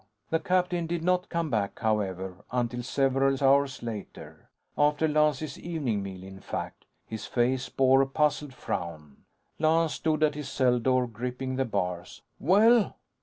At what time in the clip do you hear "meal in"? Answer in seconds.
6.01-6.39